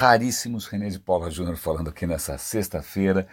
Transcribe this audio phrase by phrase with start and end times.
[0.00, 3.28] raríssimos, René de Paula Júnior falando aqui nessa sexta-feira.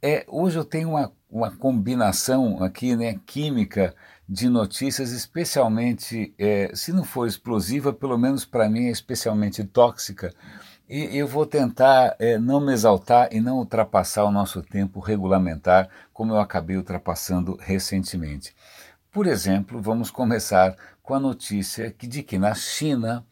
[0.00, 3.92] É, hoje eu tenho uma, uma combinação aqui, né, química
[4.28, 10.32] de notícias, especialmente, é, se não for explosiva, pelo menos para mim é especialmente tóxica.
[10.88, 15.88] E eu vou tentar é, não me exaltar e não ultrapassar o nosso tempo regulamentar,
[16.12, 18.54] como eu acabei ultrapassando recentemente.
[19.10, 23.26] Por exemplo, vamos começar com a notícia de que na China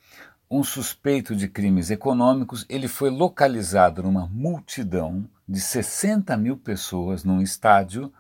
[0.52, 7.40] um suspeito de crimes econômicos ele foi localizado numa multidão de 60 mil pessoas num
[7.40, 8.12] estádio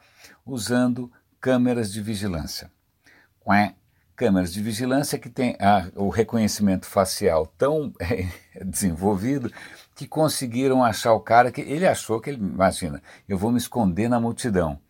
[0.46, 2.70] usando câmeras de vigilância.
[3.44, 3.76] Quém,
[4.16, 8.26] câmeras de vigilância que tem a, o reconhecimento facial tão é,
[8.64, 9.52] desenvolvido
[9.94, 14.08] que conseguiram achar o cara que ele achou que ele, imagina, eu vou me esconder
[14.08, 14.80] na multidão.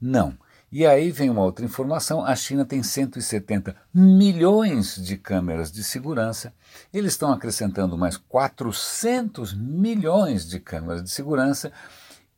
[0.00, 0.38] Não,
[0.72, 6.54] e aí vem uma outra informação: a China tem 170 milhões de câmeras de segurança,
[6.92, 11.70] eles estão acrescentando mais 400 milhões de câmeras de segurança.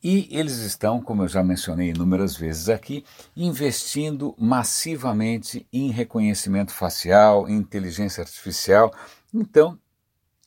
[0.03, 3.03] E eles estão, como eu já mencionei inúmeras vezes aqui,
[3.35, 8.93] investindo massivamente em reconhecimento facial, em inteligência artificial.
[9.33, 9.79] Então,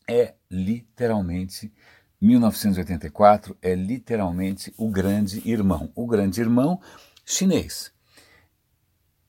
[0.07, 1.73] é literalmente
[2.21, 5.91] 1984 é literalmente o grande irmão.
[5.95, 6.81] O grande irmão
[7.29, 7.93] chinês.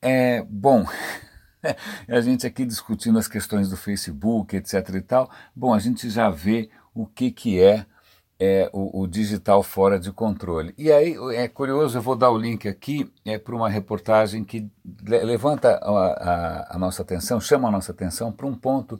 [0.02, 0.86] É, bom,
[2.08, 6.30] a gente aqui discutindo as questões do Facebook, etc e tal, bom, a gente já
[6.30, 7.86] vê o que, que é,
[8.40, 10.74] é o, o, digital fora de controle.
[10.78, 14.72] E aí é curioso, eu vou dar o link aqui é, para uma reportagem que
[15.06, 19.00] levanta a, a, a, nossa atenção, chama a nossa atenção para um ponto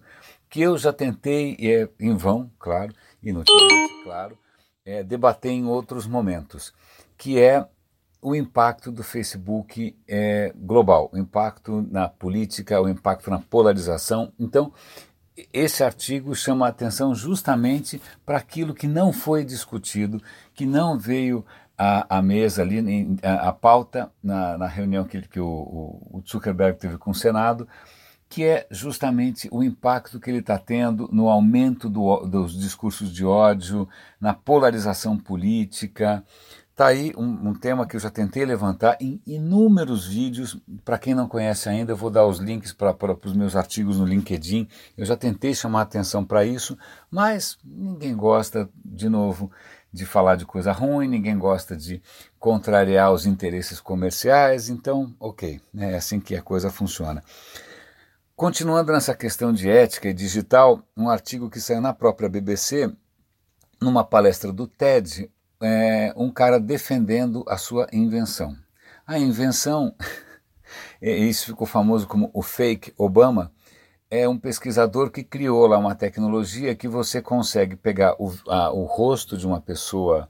[0.50, 4.38] que eu já tentei, é, em vão, claro, inutilmente, claro,
[4.84, 6.74] é, debater em outros momentos,
[7.18, 7.66] que é
[8.22, 14.34] o impacto do Facebook é global, o impacto na política, o impacto na polarização.
[14.38, 14.74] Então,
[15.54, 20.22] esse artigo chama a atenção justamente para aquilo que não foi discutido,
[20.54, 21.46] que não veio
[21.78, 25.48] à, à mesa ali, a pauta na, na, reunião que, que o,
[26.12, 27.66] o Zuckerberg teve com o Senado,
[28.28, 33.26] que é justamente o impacto que ele está tendo no aumento do, dos discursos de
[33.26, 33.88] ódio,
[34.20, 36.24] na polarização política,
[36.80, 40.58] Está aí um, um, tema que eu já tentei levantar em inúmeros vídeos.
[40.86, 42.96] Para quem não conhece ainda, eu vou dar os links para
[43.26, 44.66] os meus artigos no LinkedIn.
[44.98, 46.78] Eu já tentei chamar atenção para isso,
[47.12, 49.52] mas ninguém gosta, de novo,
[49.92, 52.02] de falar de coisa ruim, ninguém gosta de
[52.40, 54.70] contrariar os interesses comerciais.
[54.70, 57.22] Então, ok, é assim que a coisa funciona.
[58.38, 62.90] Continuando nessa questão de ética e digital, um artigo que saiu na própria BBC,
[63.82, 65.30] numa palestra do TED,
[65.62, 68.56] é, um cara defendendo a sua invenção.
[69.06, 69.96] A invenção,
[71.02, 73.52] isso ficou famoso como o fake Obama,
[74.10, 78.86] é um pesquisador que criou lá uma tecnologia que você consegue pegar o, a, o
[78.86, 80.30] rosto de uma pessoa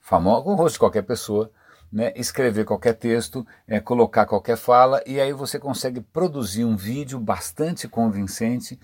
[0.00, 1.50] famosa, o rosto de qualquer pessoa,
[1.92, 7.18] né, escrever qualquer texto, é, colocar qualquer fala, e aí você consegue produzir um vídeo
[7.18, 8.78] bastante convincente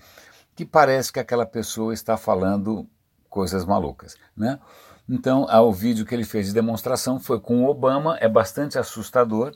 [0.55, 2.87] que parece que aquela pessoa está falando
[3.29, 4.15] coisas malucas.
[4.35, 4.59] Né?
[5.07, 9.55] Então, o vídeo que ele fez de demonstração foi com o Obama, é bastante assustador,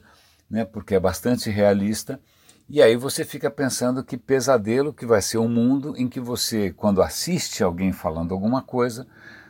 [0.49, 2.19] né, porque é bastante realista.
[2.67, 6.71] E aí você fica pensando que pesadelo que vai ser um mundo em que você,
[6.71, 9.07] quando assiste alguém falando alguma coisa,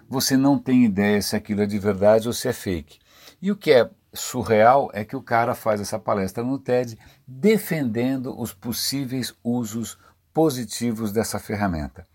[0.08, 2.98] você não tem ideia se aquilo é de verdade ou se é fake.
[3.42, 8.40] E o que é surreal é que o cara faz essa palestra no TED defendendo
[8.40, 9.98] os possíveis usos
[10.34, 12.08] positivos dessa ferramenta.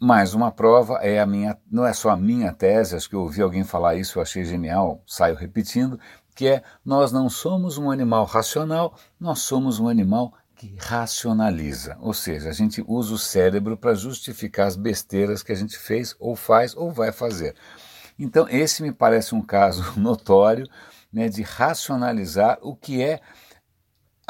[0.00, 3.22] Mais uma prova é a minha, não é só a minha tese, acho que eu
[3.22, 5.98] ouvi alguém falar isso, eu achei genial, saio repetindo,
[6.36, 12.14] que é nós não somos um animal racional, nós somos um animal que racionaliza, ou
[12.14, 16.36] seja, a gente usa o cérebro para justificar as besteiras que a gente fez ou
[16.36, 17.56] faz ou vai fazer.
[18.16, 20.68] Então esse me parece um caso notório
[21.12, 23.20] né, de racionalizar o que é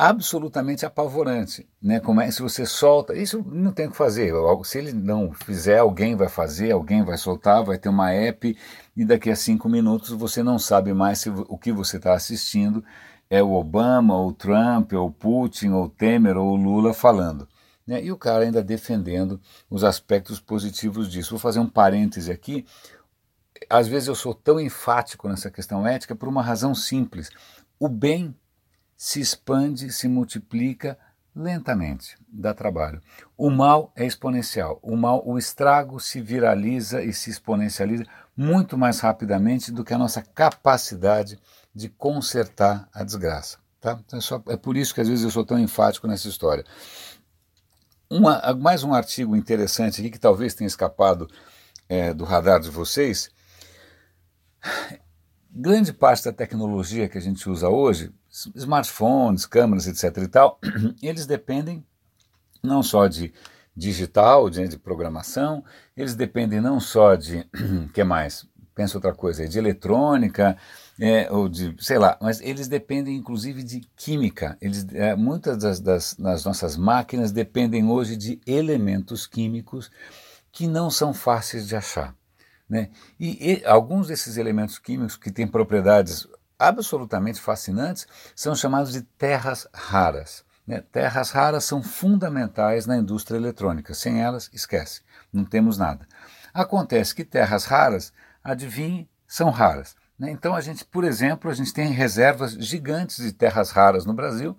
[0.00, 1.98] absolutamente apavorante, né?
[1.98, 4.32] Como é se você solta, isso não tem o que fazer.
[4.62, 8.56] Se ele não fizer, alguém vai fazer, alguém vai soltar, vai ter uma app
[8.96, 12.84] e daqui a cinco minutos você não sabe mais se o que você está assistindo
[13.28, 16.94] é o Obama, ou o Trump, ou o Putin, ou o Temer, ou o Lula
[16.94, 17.48] falando.
[17.84, 18.00] Né?
[18.04, 21.30] E o cara ainda defendendo os aspectos positivos disso.
[21.30, 22.64] Vou fazer um parêntese aqui.
[23.68, 27.30] Às vezes eu sou tão enfático nessa questão ética por uma razão simples.
[27.80, 28.32] O bem
[28.98, 30.98] se expande, se multiplica
[31.34, 33.00] lentamente, dá trabalho.
[33.36, 34.80] O mal é exponencial.
[34.82, 38.04] O mal, o estrago se viraliza e se exponencializa
[38.36, 41.38] muito mais rapidamente do que a nossa capacidade
[41.72, 43.58] de consertar a desgraça.
[43.80, 44.00] Tá?
[44.04, 46.64] Então é, só, é por isso que às vezes eu sou tão enfático nessa história.
[48.10, 51.30] Uma, mais um artigo interessante aqui que talvez tenha escapado
[51.88, 53.30] é, do radar de vocês,
[55.58, 58.12] grande parte da tecnologia que a gente usa hoje,
[58.54, 60.22] smartphones, câmeras, etc.
[60.22, 60.60] e tal,
[61.02, 61.84] eles dependem
[62.62, 63.32] não só de
[63.74, 65.64] digital, de, de programação,
[65.96, 67.44] eles dependem não só de,
[67.92, 68.46] que mais?
[68.72, 70.56] Pensa outra coisa, de eletrônica,
[71.00, 74.56] é, ou de, sei lá, mas eles dependem inclusive de química.
[74.60, 79.90] Eles, é, muitas das, das, das nossas máquinas dependem hoje de elementos químicos
[80.52, 82.14] que não são fáceis de achar.
[82.68, 82.90] Né?
[83.18, 86.28] E, e, alguns desses elementos químicos que têm propriedades
[86.58, 90.44] absolutamente fascinantes são chamados de terras raras.
[90.66, 90.82] Né?
[90.92, 93.94] Terras raras são fundamentais na indústria eletrônica.
[93.94, 95.00] Sem elas, esquece,
[95.32, 96.06] não temos nada.
[96.52, 98.12] Acontece que terras raras,
[98.44, 99.96] adivinhe, são raras.
[100.18, 100.30] Né?
[100.30, 104.58] Então a gente, por exemplo, a gente tem reservas gigantes de terras raras no Brasil,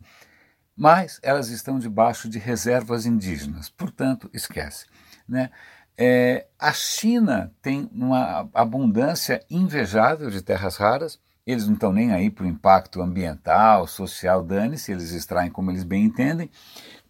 [0.75, 3.69] mas elas estão debaixo de reservas indígenas.
[3.69, 4.85] Portanto, esquece.
[5.27, 5.51] Né?
[6.01, 12.29] É, a China tem uma abundância invejável de terras raras, eles não estão nem aí
[12.29, 16.49] para o impacto ambiental, social, dane-se, eles extraem como eles bem entendem.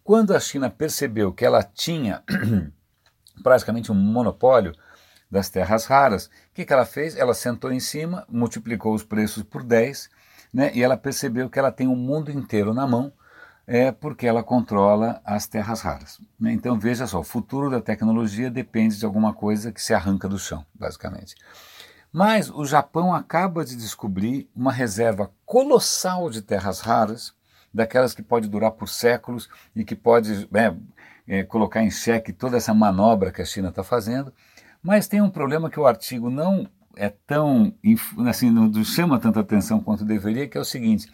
[0.02, 2.24] Quando a China percebeu que ela tinha
[3.44, 4.74] praticamente um monopólio
[5.30, 7.14] das terras raras, o que, que ela fez?
[7.14, 10.10] Ela sentou em cima, multiplicou os preços por 10,
[10.52, 13.12] né, e ela percebeu que ela tem o mundo inteiro na mão
[13.72, 16.20] é porque ela controla as terras raras.
[16.40, 20.40] Então veja só, o futuro da tecnologia depende de alguma coisa que se arranca do
[20.40, 21.36] chão, basicamente.
[22.12, 27.32] Mas o Japão acaba de descobrir uma reserva colossal de terras raras,
[27.72, 30.74] daquelas que pode durar por séculos e que pode é,
[31.28, 34.34] é, colocar em xeque toda essa manobra que a China está fazendo.
[34.82, 37.72] Mas tem um problema que o artigo não é tão
[38.28, 41.08] assim não chama tanta atenção quanto deveria, que é o seguinte: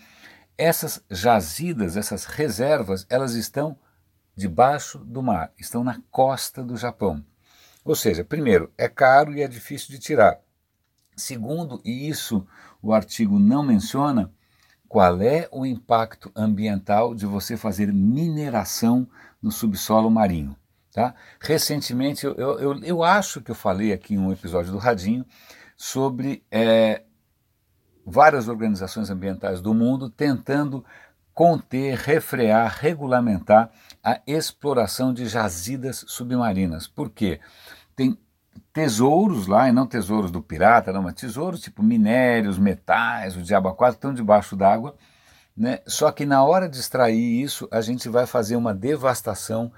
[0.58, 3.78] essas jazidas, essas reservas, elas estão
[4.34, 7.24] debaixo do mar, estão na costa do Japão.
[7.84, 10.40] Ou seja, primeiro, é caro e é difícil de tirar.
[11.16, 12.46] Segundo, e isso
[12.82, 14.30] o artigo não menciona,
[14.88, 19.08] qual é o impacto ambiental de você fazer mineração
[19.42, 20.56] no subsolo marinho.
[20.92, 21.14] Tá?
[21.40, 25.26] Recentemente, eu, eu, eu acho que eu falei aqui em um episódio do Radinho
[25.76, 27.02] sobre é,
[28.06, 30.84] várias organizações ambientais do mundo tentando
[31.34, 33.70] conter, refrear, regulamentar
[34.02, 36.86] a exploração de jazidas submarinas.
[36.86, 37.40] Por quê?
[37.94, 38.16] Tem
[38.72, 43.72] tesouros lá, e não tesouros do pirata, não, mas tesouros tipo minérios, metais, o diabo
[43.74, 44.94] quatro estão debaixo d'água,
[45.56, 45.80] né?
[45.86, 49.72] Só que na hora de extrair isso, a gente vai fazer uma devastação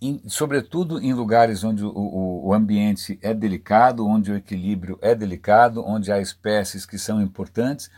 [0.00, 5.14] em, sobretudo em lugares onde o, o, o, ambiente é delicado, onde o equilíbrio é
[5.14, 7.90] delicado, onde há espécies que são importantes.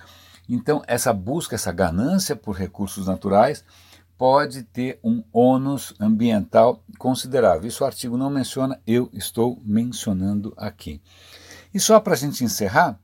[0.49, 3.65] Então, essa busca, essa ganância por recursos naturais
[4.17, 7.67] pode ter um ônus ambiental considerável.
[7.67, 11.01] Isso o artigo não menciona, eu estou mencionando aqui.
[11.73, 12.99] E só para a gente encerrar,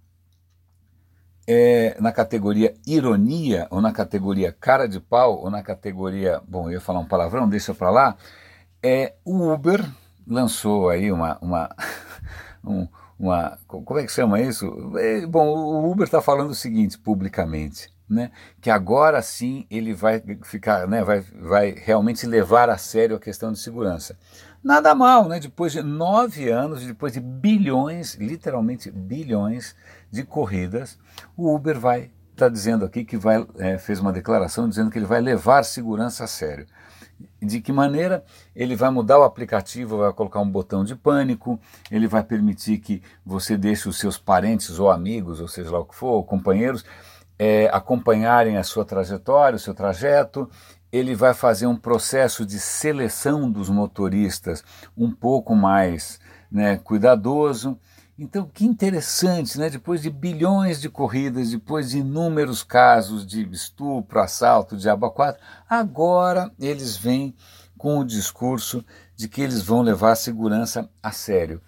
[1.46, 6.42] é, na categoria ironia, ou na categoria cara de pau, ou na categoria.
[6.46, 8.16] Bom, eu ia falar um palavrão, deixa para lá
[8.82, 9.84] é, o Uber
[10.26, 11.70] lançou aí uma, uma,
[12.64, 12.88] um,
[13.18, 14.66] uma como é que chama isso?
[14.98, 18.30] É, bom, o Uber está falando o seguinte publicamente, né,
[18.60, 23.52] que agora sim ele vai ficar, né, vai, vai realmente levar a sério a questão
[23.52, 24.16] de segurança.
[24.62, 25.38] Nada mal, né?
[25.38, 29.76] Depois de nove anos, depois de bilhões, literalmente bilhões
[30.10, 30.98] de corridas,
[31.36, 35.06] o Uber vai está dizendo aqui que vai é, fez uma declaração dizendo que ele
[35.06, 36.66] vai levar segurança a sério.
[37.46, 38.24] De que maneira
[38.54, 41.60] ele vai mudar o aplicativo, vai colocar um botão de pânico,
[41.90, 45.84] ele vai permitir que você deixe os seus parentes ou amigos, ou seja lá o
[45.84, 46.84] que for, companheiros,
[47.38, 50.50] é, acompanharem a sua trajetória, o seu trajeto.
[50.90, 54.64] Ele vai fazer um processo de seleção dos motoristas
[54.96, 56.18] um pouco mais
[56.50, 57.78] né, cuidadoso.
[58.18, 59.68] Então, que interessante, né?
[59.68, 66.50] Depois de bilhões de corridas, depois de inúmeros casos de estupro, assalto, de quatro, agora
[66.58, 67.34] eles vêm
[67.76, 68.82] com o discurso
[69.14, 71.60] de que eles vão levar a segurança a sério.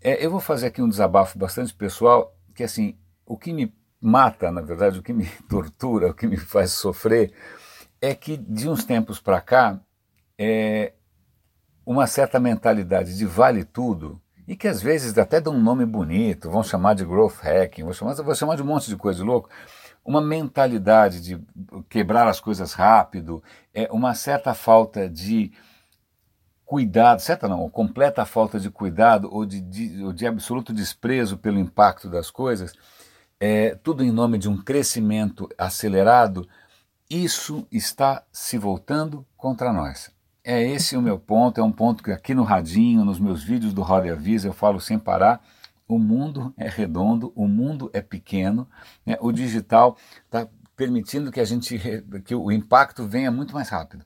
[0.00, 4.50] É, eu vou fazer aqui um desabafo bastante pessoal, que assim, o que me mata,
[4.50, 7.32] na verdade, o que me tortura, o que me faz sofrer,
[8.00, 9.80] é que de uns tempos para cá,
[10.36, 10.92] é,
[11.86, 16.50] uma certa mentalidade de vale tudo e que às vezes até dão um nome bonito,
[16.50, 19.48] vão chamar de growth hacking, vão chamar, vão chamar de um monte de coisa louco,
[20.04, 21.40] uma mentalidade de
[21.88, 25.52] quebrar as coisas rápido, é uma certa falta de
[26.64, 31.58] cuidado, certa não, completa falta de cuidado ou de, de, ou de absoluto desprezo pelo
[31.58, 32.72] impacto das coisas,
[33.40, 36.48] é, tudo em nome de um crescimento acelerado,
[37.08, 40.10] isso está se voltando contra nós.
[40.44, 43.72] É esse o meu ponto, é um ponto que aqui no radinho, nos meus vídeos
[43.72, 45.42] do Roda e Avisa, eu falo sem parar.
[45.88, 48.68] O mundo é redondo, o mundo é pequeno,
[49.04, 49.16] né?
[49.20, 50.46] o digital está
[50.76, 51.78] permitindo que a gente
[52.24, 54.04] que o impacto venha muito mais rápido.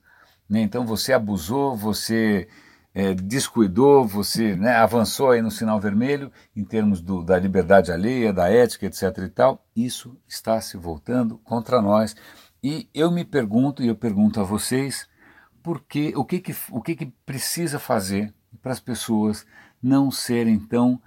[0.48, 0.60] Né?
[0.60, 2.48] Então você abusou, você
[2.94, 8.32] é, descuidou, você né, avançou aí no sinal vermelho em termos do, da liberdade alheia,
[8.32, 9.02] da ética, etc.
[9.18, 9.64] e tal.
[9.74, 12.14] Isso está se voltando contra nós.
[12.62, 15.07] E eu me pergunto, e eu pergunto a vocês,
[15.68, 18.32] por que, o, que, que, o que, que precisa fazer
[18.62, 19.44] para as pessoas
[19.82, 20.98] não serem tão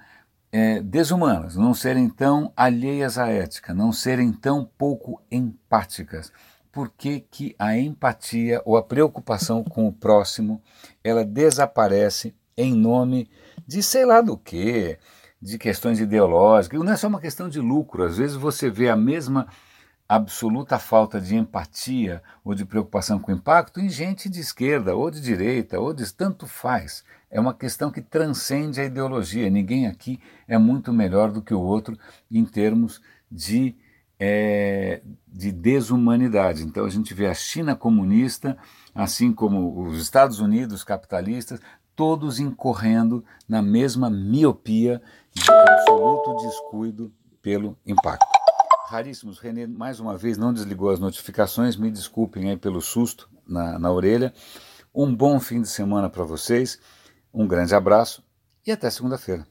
[0.52, 6.32] é, desumanas, não serem tão alheias à ética, não serem tão pouco empáticas.
[6.72, 10.62] Por que, que a empatia ou a preocupação com o próximo
[11.04, 13.28] ela desaparece em nome
[13.66, 15.00] de sei lá do que,
[15.42, 16.80] de questões ideológicas.
[16.80, 18.04] Não é só uma questão de lucro.
[18.04, 19.48] Às vezes você vê a mesma
[20.16, 25.10] absoluta falta de empatia ou de preocupação com o impacto em gente de esquerda ou
[25.10, 27.06] de direita ou de tanto faz.
[27.30, 29.50] É uma questão que transcende a ideologia.
[29.50, 31.98] Ninguém aqui é muito melhor do que o outro
[32.30, 33.02] em termos
[33.32, 33.74] de,
[34.20, 36.64] é, de desumanidade.
[36.64, 38.58] Então a gente vê a China comunista,
[38.94, 41.62] assim como os Estados Unidos capitalistas,
[41.96, 45.02] todos incorrendo na mesma miopia
[45.34, 48.41] de absoluto descuido pelo impacto
[48.92, 49.40] raríssimos.
[49.40, 53.92] Renê, mais uma vez, não desligou as notificações, me desculpem aí pelo susto na, na
[53.92, 54.34] orelha.
[54.94, 56.78] Um bom fim de semana para vocês,
[57.34, 58.22] um grande abraço
[58.68, 59.48] e até segunda-feira.